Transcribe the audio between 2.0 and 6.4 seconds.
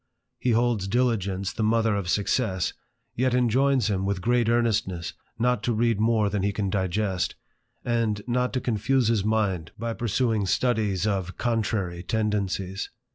success; yet enjoins him, with great earnestness, not to read more